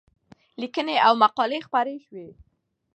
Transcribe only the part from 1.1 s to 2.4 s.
مقالې خپرې شوې.